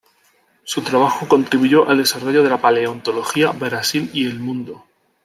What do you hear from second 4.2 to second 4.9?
el mundo.